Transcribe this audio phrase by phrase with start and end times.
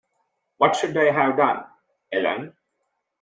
[0.57, 1.63] What should I have done,
[2.11, 2.55] Ellen?